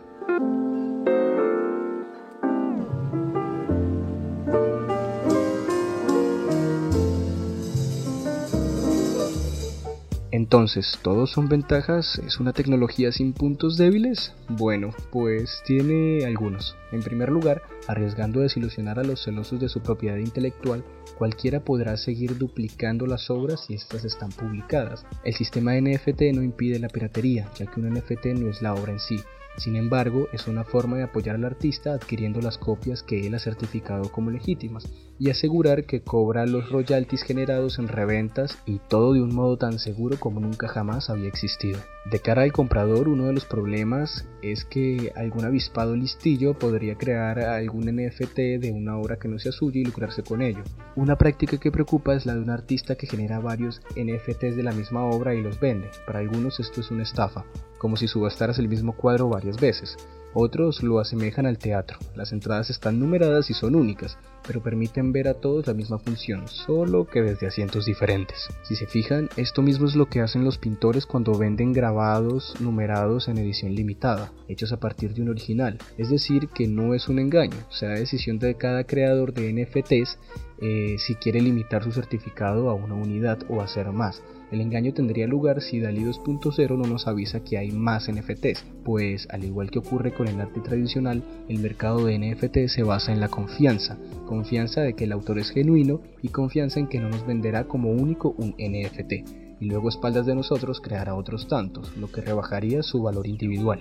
Entonces, 10.51 10.99
¿todos 11.01 11.31
son 11.31 11.47
ventajas? 11.47 12.19
¿Es 12.27 12.41
una 12.41 12.51
tecnología 12.51 13.13
sin 13.13 13.31
puntos 13.31 13.77
débiles? 13.77 14.33
Bueno, 14.49 14.89
pues 15.09 15.63
tiene 15.65 16.25
algunos. 16.25 16.75
En 16.91 17.01
primer 17.01 17.29
lugar, 17.29 17.61
arriesgando 17.87 18.41
a 18.41 18.43
desilusionar 18.43 18.99
a 18.99 19.05
los 19.05 19.23
celosos 19.23 19.61
de 19.61 19.69
su 19.69 19.79
propiedad 19.79 20.17
intelectual, 20.17 20.83
cualquiera 21.17 21.61
podrá 21.61 21.95
seguir 21.95 22.37
duplicando 22.37 23.07
las 23.07 23.29
obras 23.29 23.63
si 23.65 23.75
estas 23.75 24.03
están 24.03 24.27
publicadas. 24.27 25.05
El 25.23 25.35
sistema 25.35 25.79
NFT 25.79 26.33
no 26.33 26.43
impide 26.43 26.79
la 26.79 26.89
piratería, 26.89 27.49
ya 27.57 27.67
que 27.67 27.79
un 27.79 27.89
NFT 27.89 28.25
no 28.37 28.49
es 28.49 28.61
la 28.61 28.73
obra 28.73 28.91
en 28.91 28.99
sí, 28.99 29.21
sin 29.55 29.75
embargo, 29.75 30.27
es 30.33 30.47
una 30.47 30.63
forma 30.63 30.97
de 30.97 31.03
apoyar 31.03 31.35
al 31.35 31.45
artista 31.45 31.93
adquiriendo 31.93 32.41
las 32.41 32.57
copias 32.57 33.03
que 33.03 33.27
él 33.27 33.35
ha 33.35 33.39
certificado 33.39 34.11
como 34.11 34.31
legítimas 34.31 34.89
y 35.21 35.29
asegurar 35.29 35.83
que 35.83 36.01
cobra 36.01 36.47
los 36.47 36.71
royalties 36.71 37.21
generados 37.21 37.77
en 37.77 37.87
reventas 37.87 38.57
y 38.65 38.79
todo 38.79 39.13
de 39.13 39.21
un 39.21 39.35
modo 39.35 39.55
tan 39.55 39.77
seguro 39.77 40.19
como 40.19 40.39
nunca 40.39 40.67
jamás 40.67 41.11
había 41.11 41.27
existido. 41.27 41.79
De 42.09 42.17
cara 42.17 42.41
al 42.41 42.51
comprador, 42.51 43.07
uno 43.07 43.27
de 43.27 43.33
los 43.33 43.45
problemas 43.45 44.27
es 44.41 44.65
que 44.65 45.11
algún 45.15 45.45
avispado 45.45 45.95
listillo 45.95 46.57
podría 46.57 46.95
crear 46.95 47.39
algún 47.39 47.85
NFT 47.85 48.35
de 48.59 48.71
una 48.75 48.97
obra 48.97 49.19
que 49.19 49.27
no 49.27 49.37
sea 49.37 49.51
suya 49.51 49.81
y 49.81 49.85
lucrarse 49.85 50.23
con 50.23 50.41
ello. 50.41 50.63
Una 50.95 51.19
práctica 51.19 51.57
que 51.57 51.71
preocupa 51.71 52.15
es 52.15 52.25
la 52.25 52.33
de 52.33 52.41
un 52.41 52.49
artista 52.49 52.95
que 52.95 53.05
genera 53.05 53.37
varios 53.37 53.79
NFTs 53.95 54.55
de 54.55 54.63
la 54.63 54.71
misma 54.71 55.05
obra 55.05 55.35
y 55.35 55.43
los 55.43 55.59
vende. 55.59 55.91
Para 56.07 56.17
algunos 56.17 56.59
esto 56.59 56.81
es 56.81 56.89
una 56.89 57.03
estafa, 57.03 57.45
como 57.77 57.95
si 57.95 58.07
subastaras 58.07 58.57
el 58.57 58.67
mismo 58.67 58.97
cuadro 58.97 59.29
varias 59.29 59.61
veces. 59.61 59.97
Otros 60.33 60.81
lo 60.81 60.99
asemejan 60.99 61.45
al 61.45 61.57
teatro. 61.57 61.99
Las 62.15 62.31
entradas 62.31 62.69
están 62.69 62.99
numeradas 62.99 63.49
y 63.49 63.53
son 63.53 63.75
únicas, 63.75 64.17
pero 64.45 64.61
permiten 64.61 65.11
ver 65.11 65.27
a 65.27 65.35
todos 65.35 65.67
la 65.67 65.73
misma 65.73 65.99
función, 65.99 66.47
solo 66.47 67.07
que 67.07 67.21
desde 67.21 67.47
asientos 67.47 67.85
diferentes. 67.85 68.49
Si 68.63 68.75
se 68.75 68.87
fijan, 68.87 69.29
esto 69.37 69.61
mismo 69.61 69.87
es 69.87 69.95
lo 69.95 70.07
que 70.07 70.21
hacen 70.21 70.43
los 70.43 70.57
pintores 70.57 71.05
cuando 71.05 71.37
venden 71.37 71.73
grabados 71.73 72.55
numerados 72.59 73.27
en 73.27 73.37
edición 73.37 73.75
limitada, 73.75 74.31
hechos 74.47 74.71
a 74.71 74.79
partir 74.79 75.13
de 75.13 75.21
un 75.21 75.29
original. 75.29 75.77
Es 75.97 76.09
decir, 76.09 76.47
que 76.49 76.67
no 76.67 76.93
es 76.93 77.07
un 77.07 77.19
engaño, 77.19 77.57
será 77.69 77.93
decisión 77.93 78.39
de 78.39 78.55
cada 78.55 78.83
creador 78.83 79.33
de 79.33 79.51
NFTs 79.53 80.17
eh, 80.63 80.97
si 80.99 81.15
quiere 81.15 81.41
limitar 81.41 81.83
su 81.83 81.91
certificado 81.91 82.69
a 82.69 82.75
una 82.75 82.93
unidad 82.93 83.39
o 83.49 83.61
hacer 83.61 83.91
más. 83.91 84.21
El 84.51 84.59
engaño 84.59 84.93
tendría 84.93 85.25
lugar 85.27 85.61
si 85.61 85.79
DALI 85.79 86.03
2.0 86.03 86.77
no 86.77 86.85
nos 86.85 87.07
avisa 87.07 87.43
que 87.43 87.57
hay 87.57 87.71
más 87.71 88.11
NFTs, 88.11 88.65
pues 88.83 89.27
al 89.31 89.45
igual 89.45 89.71
que 89.71 89.79
ocurre 89.79 90.13
con 90.13 90.27
el 90.27 90.41
arte 90.41 90.59
tradicional, 90.59 91.23
el 91.47 91.59
mercado 91.59 92.05
de 92.05 92.19
NFT 92.19 92.67
se 92.67 92.83
basa 92.83 93.13
en 93.13 93.21
la 93.21 93.29
confianza, 93.29 93.97
confianza 94.31 94.79
de 94.79 94.93
que 94.93 95.03
el 95.03 95.11
autor 95.11 95.39
es 95.39 95.49
genuino 95.49 95.99
y 96.21 96.29
confianza 96.29 96.79
en 96.79 96.87
que 96.87 97.01
no 97.01 97.09
nos 97.09 97.27
venderá 97.27 97.65
como 97.65 97.91
único 97.91 98.33
un 98.37 98.51
NFT, 98.51 99.11
y 99.59 99.65
luego 99.65 99.87
a 99.87 99.89
espaldas 99.89 100.25
de 100.25 100.33
nosotros 100.35 100.79
creará 100.79 101.15
otros 101.15 101.49
tantos, 101.49 101.97
lo 101.97 102.09
que 102.09 102.21
rebajaría 102.21 102.81
su 102.81 103.01
valor 103.03 103.27
individual. 103.27 103.79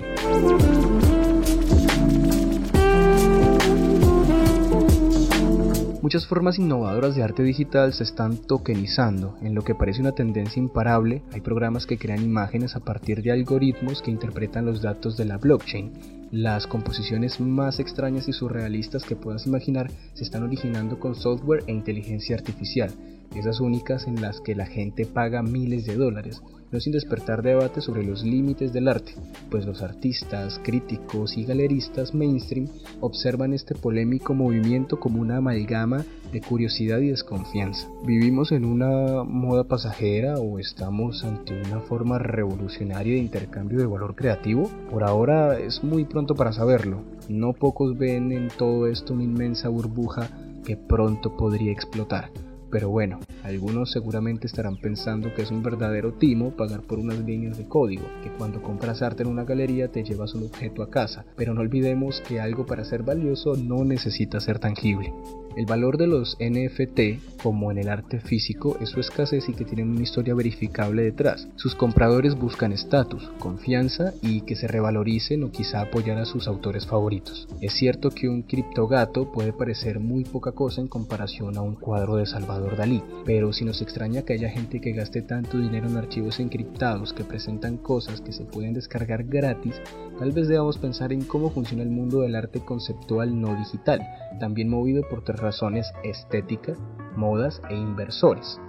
Muchas 6.02 6.26
formas 6.26 6.58
innovadoras 6.58 7.14
de 7.14 7.22
arte 7.22 7.44
digital 7.44 7.92
se 7.92 8.02
están 8.02 8.36
tokenizando, 8.36 9.36
en 9.42 9.54
lo 9.54 9.62
que 9.62 9.76
parece 9.76 10.00
una 10.00 10.16
tendencia 10.16 10.60
imparable. 10.60 11.22
Hay 11.32 11.42
programas 11.42 11.86
que 11.86 11.96
crean 11.96 12.24
imágenes 12.24 12.74
a 12.74 12.80
partir 12.80 13.22
de 13.22 13.30
algoritmos 13.30 14.02
que 14.02 14.10
interpretan 14.10 14.66
los 14.66 14.82
datos 14.82 15.16
de 15.16 15.26
la 15.26 15.38
blockchain. 15.38 16.19
Las 16.30 16.68
composiciones 16.68 17.40
más 17.40 17.80
extrañas 17.80 18.28
y 18.28 18.32
surrealistas 18.32 19.04
que 19.04 19.16
puedas 19.16 19.46
imaginar 19.46 19.90
se 20.14 20.22
están 20.22 20.44
originando 20.44 21.00
con 21.00 21.16
software 21.16 21.64
e 21.66 21.72
inteligencia 21.72 22.36
artificial, 22.36 22.92
esas 23.34 23.60
únicas 23.60 24.06
en 24.06 24.20
las 24.20 24.40
que 24.40 24.54
la 24.54 24.66
gente 24.66 25.06
paga 25.06 25.42
miles 25.42 25.86
de 25.86 25.96
dólares 25.96 26.42
no 26.72 26.78
sin 26.78 26.92
despertar 26.92 27.42
debate 27.42 27.80
sobre 27.80 28.04
los 28.04 28.22
límites 28.22 28.72
del 28.72 28.88
arte, 28.88 29.14
pues 29.50 29.66
los 29.66 29.82
artistas, 29.82 30.60
críticos 30.62 31.36
y 31.36 31.44
galeristas 31.44 32.14
mainstream 32.14 32.68
observan 33.00 33.52
este 33.52 33.74
polémico 33.74 34.34
movimiento 34.34 35.00
como 35.00 35.20
una 35.20 35.38
amalgama 35.38 36.04
de 36.32 36.40
curiosidad 36.40 37.00
y 37.00 37.08
desconfianza. 37.08 37.88
¿Vivimos 38.06 38.52
en 38.52 38.64
una 38.64 39.24
moda 39.24 39.64
pasajera 39.64 40.36
o 40.36 40.60
estamos 40.60 41.24
ante 41.24 41.60
una 41.60 41.80
forma 41.80 42.18
revolucionaria 42.18 43.14
de 43.14 43.20
intercambio 43.20 43.80
de 43.80 43.86
valor 43.86 44.14
creativo? 44.14 44.70
Por 44.90 45.02
ahora 45.02 45.58
es 45.58 45.82
muy 45.82 46.04
pronto 46.04 46.36
para 46.36 46.52
saberlo. 46.52 47.02
No 47.28 47.52
pocos 47.52 47.98
ven 47.98 48.30
en 48.30 48.48
todo 48.48 48.86
esto 48.86 49.12
una 49.12 49.24
inmensa 49.24 49.68
burbuja 49.68 50.28
que 50.64 50.76
pronto 50.76 51.36
podría 51.36 51.72
explotar. 51.72 52.30
Pero 52.70 52.88
bueno, 52.88 53.18
algunos 53.42 53.90
seguramente 53.90 54.46
estarán 54.46 54.76
pensando 54.76 55.34
que 55.34 55.42
es 55.42 55.50
un 55.50 55.62
verdadero 55.62 56.12
timo 56.12 56.52
pagar 56.52 56.82
por 56.82 56.98
unas 56.98 57.18
líneas 57.18 57.58
de 57.58 57.66
código, 57.66 58.04
que 58.22 58.30
cuando 58.30 58.62
compras 58.62 59.02
arte 59.02 59.22
en 59.22 59.28
una 59.28 59.44
galería 59.44 59.88
te 59.88 60.04
llevas 60.04 60.34
un 60.34 60.44
objeto 60.44 60.82
a 60.82 60.90
casa, 60.90 61.24
pero 61.36 61.52
no 61.52 61.62
olvidemos 61.62 62.20
que 62.20 62.40
algo 62.40 62.66
para 62.66 62.84
ser 62.84 63.02
valioso 63.02 63.54
no 63.56 63.84
necesita 63.84 64.40
ser 64.40 64.58
tangible. 64.58 65.12
El 65.56 65.66
valor 65.66 65.98
de 65.98 66.06
los 66.06 66.36
NFT, 66.38 67.42
como 67.42 67.72
en 67.72 67.78
el 67.78 67.88
arte 67.88 68.20
físico, 68.20 68.76
es 68.80 68.90
su 68.90 69.00
escasez 69.00 69.48
y 69.48 69.54
que 69.54 69.64
tienen 69.64 69.90
una 69.90 70.02
historia 70.02 70.34
verificable 70.34 71.02
detrás. 71.02 71.48
Sus 71.56 71.74
compradores 71.74 72.36
buscan 72.36 72.72
estatus, 72.72 73.28
confianza 73.40 74.12
y 74.22 74.42
que 74.42 74.54
se 74.54 74.68
revaloricen 74.68 75.42
o 75.42 75.50
quizá 75.50 75.80
apoyar 75.80 76.18
a 76.18 76.24
sus 76.24 76.46
autores 76.46 76.86
favoritos. 76.86 77.48
Es 77.60 77.72
cierto 77.72 78.10
que 78.10 78.28
un 78.28 78.42
criptogato 78.42 79.32
puede 79.32 79.52
parecer 79.52 79.98
muy 79.98 80.24
poca 80.24 80.52
cosa 80.52 80.80
en 80.80 80.88
comparación 80.88 81.56
a 81.56 81.62
un 81.62 81.74
cuadro 81.74 82.14
de 82.14 82.26
Salvador 82.26 82.76
Dalí, 82.76 83.02
pero 83.24 83.52
si 83.52 83.64
nos 83.64 83.82
extraña 83.82 84.22
que 84.22 84.34
haya 84.34 84.50
gente 84.50 84.80
que 84.80 84.92
gaste 84.92 85.22
tanto 85.22 85.58
dinero 85.58 85.88
en 85.88 85.96
archivos 85.96 86.38
encriptados 86.38 87.12
que 87.12 87.24
presentan 87.24 87.76
cosas 87.76 88.20
que 88.20 88.32
se 88.32 88.44
pueden 88.44 88.72
descargar 88.72 89.24
gratis, 89.24 89.74
tal 90.18 90.30
vez 90.30 90.46
debamos 90.46 90.78
pensar 90.78 91.12
en 91.12 91.24
cómo 91.24 91.50
funciona 91.50 91.82
el 91.82 91.90
mundo 91.90 92.20
del 92.20 92.36
arte 92.36 92.60
conceptual 92.60 93.40
no 93.40 93.56
digital, 93.56 94.00
también 94.38 94.68
movido 94.68 95.02
por 95.08 95.24
razones 95.40 95.92
estética, 96.02 96.74
modas 97.16 97.60
e 97.68 97.74
inversores. 97.74 98.60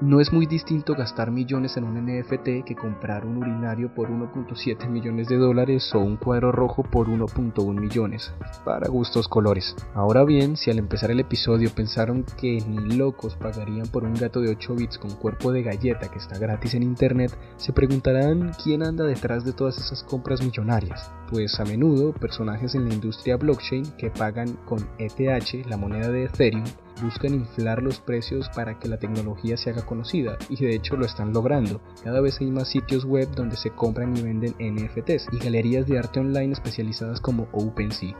No 0.00 0.20
es 0.20 0.32
muy 0.32 0.46
distinto 0.46 0.94
gastar 0.94 1.32
millones 1.32 1.76
en 1.76 1.82
un 1.82 1.96
NFT 1.96 2.64
que 2.64 2.76
comprar 2.80 3.26
un 3.26 3.38
urinario 3.38 3.92
por 3.92 4.08
1.7 4.08 4.88
millones 4.88 5.26
de 5.26 5.36
dólares 5.36 5.92
o 5.92 5.98
un 5.98 6.16
cuadro 6.16 6.52
rojo 6.52 6.84
por 6.84 7.08
1.1 7.08 7.74
millones, 7.74 8.32
para 8.64 8.88
gustos 8.88 9.26
colores. 9.26 9.74
Ahora 9.94 10.22
bien, 10.22 10.56
si 10.56 10.70
al 10.70 10.78
empezar 10.78 11.10
el 11.10 11.18
episodio 11.18 11.70
pensaron 11.74 12.24
que 12.40 12.62
ni 12.68 12.96
locos 12.96 13.34
pagarían 13.34 13.88
por 13.88 14.04
un 14.04 14.14
gato 14.14 14.40
de 14.40 14.50
8 14.50 14.76
bits 14.76 14.98
con 14.98 15.16
cuerpo 15.16 15.50
de 15.50 15.64
galleta 15.64 16.08
que 16.08 16.18
está 16.18 16.38
gratis 16.38 16.74
en 16.74 16.84
internet, 16.84 17.36
se 17.56 17.72
preguntarán 17.72 18.52
quién 18.62 18.84
anda 18.84 19.04
detrás 19.04 19.44
de 19.44 19.52
todas 19.52 19.78
esas 19.78 20.04
compras 20.04 20.40
millonarias. 20.44 21.10
Pues 21.30 21.60
a 21.60 21.64
menudo 21.64 22.14
personajes 22.14 22.74
en 22.74 22.88
la 22.88 22.94
industria 22.94 23.36
blockchain 23.36 23.84
que 23.98 24.10
pagan 24.10 24.54
con 24.64 24.88
ETH, 24.98 25.66
la 25.68 25.76
moneda 25.76 26.08
de 26.08 26.24
Ethereum, 26.24 26.64
buscan 27.02 27.34
inflar 27.34 27.82
los 27.82 28.00
precios 28.00 28.48
para 28.56 28.78
que 28.78 28.88
la 28.88 28.98
tecnología 28.98 29.58
se 29.58 29.70
haga 29.70 29.84
conocida 29.84 30.38
y 30.48 30.56
de 30.56 30.74
hecho 30.74 30.96
lo 30.96 31.04
están 31.04 31.34
logrando. 31.34 31.82
Cada 32.02 32.22
vez 32.22 32.40
hay 32.40 32.50
más 32.50 32.68
sitios 32.68 33.04
web 33.04 33.28
donde 33.34 33.56
se 33.56 33.70
compran 33.70 34.16
y 34.16 34.22
venden 34.22 34.54
NFTs 34.58 35.28
y 35.32 35.38
galerías 35.38 35.86
de 35.86 35.98
arte 35.98 36.20
online 36.20 36.54
especializadas 36.54 37.20
como 37.20 37.46
OpenSea. 37.52 38.16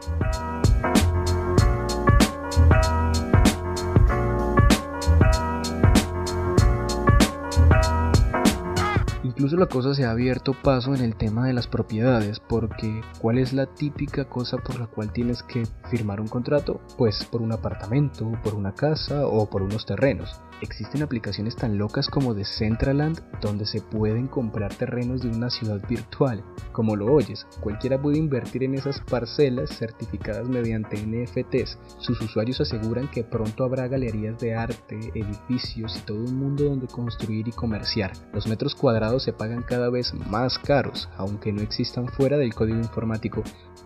Incluso 9.39 9.57
la 9.57 9.67
cosa 9.67 9.95
se 9.95 10.05
ha 10.05 10.11
abierto 10.11 10.53
paso 10.53 10.97
en 10.97 11.01
el 11.01 11.15
tema 11.15 11.47
de 11.47 11.53
las 11.53 11.69
propiedades, 11.69 12.41
porque 12.41 13.03
¿cuál 13.21 13.39
es 13.39 13.53
la 13.53 13.67
típica 13.67 14.25
cosa 14.25 14.57
por 14.59 14.81
la 14.81 14.89
cual 14.89 15.13
tienes 15.13 15.45
que 15.45 15.63
firmar 15.89 16.21
un 16.21 16.27
contrato? 16.27 16.81
Pues 16.97 17.25
por 17.25 17.41
un 17.41 17.53
apartamento, 17.53 18.33
por 18.43 18.55
una 18.55 18.75
casa 18.75 19.29
o 19.29 19.49
por 19.49 19.63
unos 19.63 19.87
terrenos. 19.87 20.41
Existen 20.61 21.05
aplicaciones 21.05 21.55
tan 21.55 21.79
locas 21.79 22.09
como 22.09 22.35
Decentraland 22.35 23.21
donde 23.41 23.65
se 23.65 23.81
pueden 23.81 24.27
comprar 24.27 24.75
terrenos 24.75 25.23
de 25.23 25.29
una 25.29 25.51
ciudad 25.51 25.81
virtual. 25.89 26.43
Como 26.73 26.97
lo 26.97 27.07
oyes, 27.13 27.47
cualquiera 27.61 28.03
puede 28.03 28.19
invertir 28.19 28.65
en 28.65 28.75
esas 28.75 29.01
parcelas 29.03 29.71
certificadas 29.71 30.49
mediante 30.49 30.97
NFTs. 30.97 31.79
Sus 31.99 32.21
usuarios 32.21 32.61
aseguran 32.61 33.07
que 33.09 33.23
pronto 33.23 33.63
habrá 33.63 33.87
galerías 33.87 34.37
de 34.41 34.57
arte, 34.57 34.99
edificios 35.15 35.97
y 35.97 36.01
todo 36.01 36.19
un 36.19 36.37
mundo 36.37 36.65
donde 36.65 36.89
construir 36.89 37.47
y 37.47 37.53
comerciar. 37.53 38.11
Los 38.33 38.49
metros 38.49 38.75
cuadrados 38.75 39.28
se 39.29 39.35
pagan 39.35 39.63
cada 39.63 39.91
vez 39.91 40.15
más 40.31 40.59
caros, 40.59 41.07
aunque 41.19 41.53
no 41.53 41.61
existan 41.61 42.09
fuera 42.09 42.39
del 42.39 42.55
código 42.55 42.79
informático, 42.79 43.43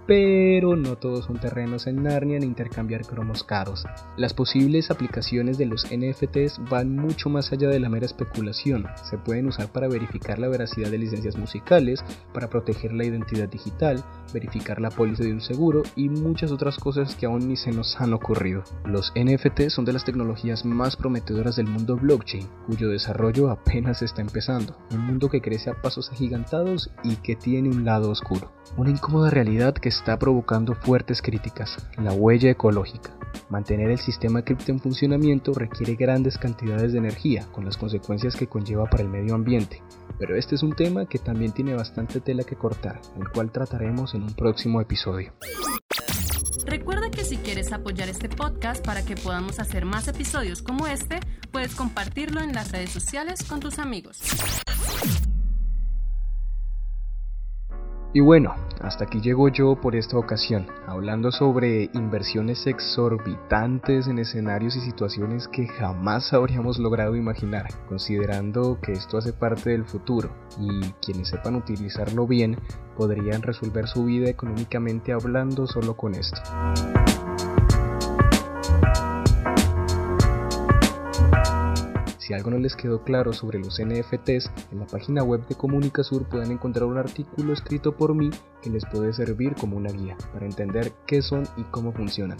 pero 0.07 0.77
no 0.77 0.97
todos 0.97 1.27
son 1.27 1.39
terrenos 1.39 1.87
en 1.87 2.03
Narnia 2.03 2.39
ni 2.39 2.47
intercambiar 2.47 3.03
cromos 3.03 3.45
caros. 3.45 3.85
Las 4.17 4.35
posibles 4.35 4.91
aplicaciones 4.91 5.59
de 5.59 5.67
los 5.67 5.87
NFTs 5.87 6.61
van 6.71 6.95
mucho 6.95 7.29
más 7.29 7.53
allá 7.53 7.69
de 7.69 7.81
la 7.81 7.89
mera 7.89 8.07
especulación. 8.07 8.87
Se 9.09 9.19
pueden 9.19 9.47
usar 9.47 9.73
para 9.73 9.89
verificar 9.89 10.39
la 10.39 10.49
veracidad 10.49 10.91
de 10.91 10.99
licencias 10.99 11.37
musicales, 11.37 12.05
para 12.33 12.49
proteger 12.49 12.93
la 12.93 13.05
identidad 13.05 13.49
digital, 13.49 14.05
verificar 14.33 14.81
la 14.81 14.91
póliza 14.91 15.25
de 15.25 15.33
un 15.33 15.41
seguro 15.41 15.83
y 15.97 16.09
muchas 16.09 16.53
otras 16.53 16.79
cosas 16.79 17.15
que 17.17 17.27
aún 17.27 17.49
ni 17.49 17.57
se 17.57 17.73
nos 17.73 18.01
han 18.01 18.13
ocurrido. 18.13 18.63
Los 18.85 19.13
NFT 19.17 19.69
son 19.69 19.85
de 19.85 19.93
las 19.93 20.05
tecnologías 20.05 20.65
más 20.65 20.97
prometedoras 20.97 21.57
del 21.57 21.67
mundo 21.67 21.97
blockchain, 21.97 22.49
cuyo 22.67 22.89
desarrollo 22.89 23.51
apenas 23.51 24.03
está 24.03 24.21
empezando. 24.21 24.77
Un 24.91 25.01
mundo 25.01 25.29
que 25.33 25.41
crece 25.41 25.71
a 25.71 25.75
pasos 25.75 26.11
agigantados 26.13 26.91
y 27.03 27.17
que 27.17 27.35
tiene 27.35 27.71
un 27.71 27.85
lado 27.85 28.11
oscuro. 28.11 28.53
Una 28.77 28.91
incómoda 28.91 29.31
realidad 29.31 29.75
que 29.75 29.89
está 29.89 30.19
provocando 30.19 30.75
fuertes 30.75 31.21
críticas, 31.21 31.77
la 31.99 32.13
huella 32.13 32.51
ecológica. 32.51 33.17
Mantener 33.49 33.91
el 33.91 33.99
sistema 33.99 34.43
cripto 34.43 34.71
en 34.71 34.79
funcionamiento 34.79 35.53
requiere 35.55 35.97
grandes 35.97 36.39
cantidades 36.39 36.93
de 36.93 36.99
energía, 36.99 37.47
con 37.51 37.65
las 37.65 37.77
consecuencias 37.77 38.37
que 38.37 38.47
conlleva 38.47 38.85
para 38.85 39.03
el 39.03 39.09
medio 39.09 39.35
ambiente. 39.35 39.83
Pero 40.19 40.37
este 40.37 40.55
es 40.55 40.63
un 40.63 40.75
tema 40.75 41.07
que 41.07 41.19
también 41.19 41.53
tiene 41.53 41.75
bastante 41.75 42.21
tela 42.21 42.45
que 42.45 42.57
cortar, 42.57 43.01
el 43.19 43.29
cual 43.31 43.51
trataremos 43.51 44.15
en 44.15 44.23
un 44.23 44.35
próximo 44.35 44.81
episodio. 44.81 45.33
Recuerda 46.65 47.11
que 47.11 47.25
si 47.25 47.37
quieres 47.39 47.73
apoyar 47.73 48.09
este 48.09 48.29
podcast 48.29 48.85
para 48.85 49.05
que 49.05 49.17
podamos 49.17 49.59
hacer 49.59 49.85
más 49.85 50.09
episodios 50.09 50.63
como 50.63 50.87
este, 50.87 51.21
puedes 51.51 51.75
compartirlo 51.75 52.41
en 52.41 52.53
las 52.53 52.71
redes 52.71 52.91
sociales 52.91 53.43
con 53.43 53.61
tus 53.61 53.79
amigos. 53.79 54.21
Y 58.15 58.21
bueno, 58.21 58.55
hasta 58.83 59.05
aquí 59.05 59.23
llego 59.23 59.49
yo 59.49 59.81
por 59.81 59.97
esta 59.97 60.19
ocasión, 60.19 60.67
hablando 60.87 61.33
sobre 61.33 61.89
inversiones 61.95 62.67
exorbitantes 62.67 64.07
en 64.07 64.19
escenarios 64.19 64.77
y 64.77 64.81
situaciones 64.81 65.49
que 65.49 65.67
jamás 65.67 66.35
habríamos 66.35 66.79
logrado 66.79 67.17
imaginar, 67.17 67.69
considerando 67.89 68.79
que 68.83 68.93
esto 68.93 69.17
hace 69.17 69.33
parte 69.33 69.71
del 69.71 69.87
futuro 69.87 70.31
y 70.59 70.83
quienes 71.05 71.29
sepan 71.29 71.57
utilizarlo 71.57 72.27
bien 72.27 72.59
podrían 72.99 73.41
resolver 73.41 73.87
su 73.87 74.05
vida 74.05 74.29
económicamente 74.29 75.13
hablando 75.13 75.67
solo 75.67 75.97
con 75.97 76.15
esto. 76.15 76.39
Si 82.33 82.37
algo 82.37 82.51
no 82.51 82.59
les 82.59 82.77
quedó 82.77 83.05
claro 83.05 83.35
sobre 83.35 83.59
los 83.59 83.79
NFTs, 83.79 84.51
en 84.73 84.79
la 84.79 84.87
página 84.87 85.23
web 85.23 85.47
de 85.49 85.55
Comunicasur 85.55 86.27
pueden 86.31 86.51
encontrar 86.51 86.87
un 86.87 86.97
artículo 86.97 87.53
escrito 87.53 87.95
por 87.95 88.15
mí 88.15 88.31
que 88.63 88.71
les 88.71 88.87
puede 88.87 89.13
servir 89.13 89.55
como 89.55 89.77
una 89.77 89.93
guía 89.93 90.17
para 90.33 90.47
entender 90.47 90.93
qué 91.07 91.21
son 91.21 91.47
y 91.59 91.65
cómo 91.65 91.93
funcionan. 91.93 92.39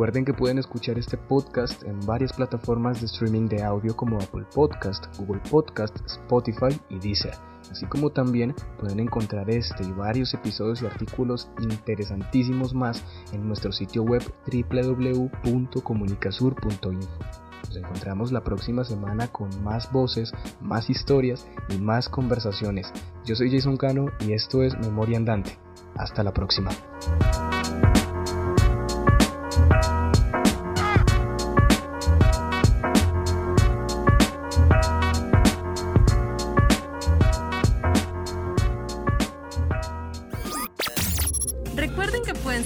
Recuerden 0.00 0.24
que 0.24 0.32
pueden 0.32 0.56
escuchar 0.56 0.98
este 0.98 1.18
podcast 1.18 1.82
en 1.82 2.00
varias 2.06 2.32
plataformas 2.32 3.00
de 3.00 3.06
streaming 3.06 3.48
de 3.48 3.62
audio 3.62 3.94
como 3.94 4.16
Apple 4.16 4.46
Podcast, 4.54 5.14
Google 5.18 5.42
Podcast, 5.50 5.94
Spotify 6.06 6.74
y 6.88 6.98
Deezer 6.98 7.34
así 7.70 7.84
como 7.84 8.08
también 8.08 8.54
pueden 8.78 8.98
encontrar 8.98 9.50
este 9.50 9.84
y 9.84 9.92
varios 9.92 10.32
episodios 10.32 10.80
y 10.80 10.86
artículos 10.86 11.50
interesantísimos 11.60 12.72
más 12.72 13.04
en 13.34 13.46
nuestro 13.46 13.72
sitio 13.72 14.02
web 14.02 14.22
www.comunicasur.info. 14.50 17.18
Nos 17.66 17.76
encontramos 17.76 18.32
la 18.32 18.42
próxima 18.42 18.84
semana 18.84 19.28
con 19.28 19.50
más 19.62 19.92
voces, 19.92 20.32
más 20.62 20.88
historias 20.88 21.46
y 21.68 21.76
más 21.76 22.08
conversaciones. 22.08 22.90
Yo 23.26 23.36
soy 23.36 23.50
Jason 23.50 23.76
Cano 23.76 24.06
y 24.20 24.32
esto 24.32 24.62
es 24.62 24.78
Memoria 24.78 25.18
Andante. 25.18 25.58
Hasta 25.94 26.22
la 26.22 26.32
próxima. 26.32 26.70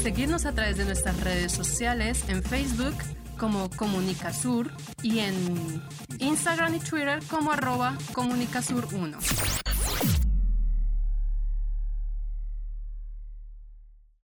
Seguirnos 0.04 0.44
a 0.44 0.52
través 0.52 0.76
de 0.76 0.84
nuestras 0.84 1.18
redes 1.20 1.50
sociales 1.50 2.24
en 2.28 2.42
Facebook 2.42 2.94
como 3.38 3.70
Comunicasur 3.70 4.70
y 5.02 5.20
en 5.20 5.82
Instagram 6.18 6.74
y 6.74 6.80
Twitter 6.80 7.20
como 7.30 7.52
arroba 7.52 7.96
Comunicasur1. 8.12 9.53